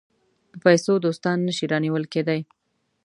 په 0.49 0.57
پیسو 0.65 0.93
دوستان 1.05 1.37
نه 1.47 1.51
شي 1.57 1.65
رانیول 1.71 2.03
کېدای. 2.13 2.41